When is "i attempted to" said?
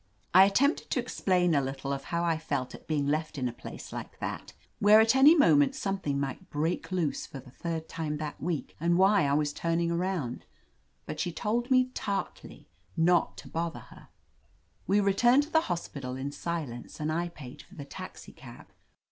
0.33-0.99